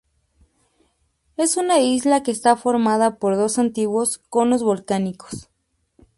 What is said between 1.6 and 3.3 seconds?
isla que está formado